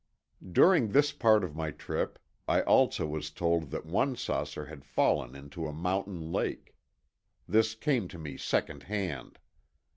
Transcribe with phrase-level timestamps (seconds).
[0.51, 2.17] During this part of my trip,
[2.47, 6.75] I also was told that one saucer had fallen into a mountain lake.
[7.47, 9.37] This came to me secondhand.